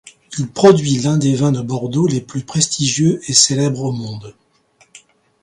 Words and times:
Il 0.39 0.49
produit 0.49 0.97
l'un 0.97 1.17
des 1.19 1.35
vins 1.35 1.51
de 1.51 1.61
Bordeaux 1.61 2.07
les 2.07 2.21
plus 2.21 2.41
prestigieux 2.43 3.21
et 3.27 3.33
célèbres 3.35 3.83
au 3.83 3.91
monde. 3.91 4.33